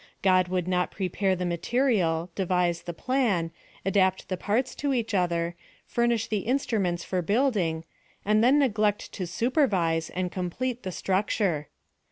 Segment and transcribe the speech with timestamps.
[0.23, 3.51] God would not prepare the material, devise the plan,
[3.85, 7.83] adapt the parts to each other, furnish the instruments for building,
[8.25, 11.67] and then neglect to supervise and com plete the structure.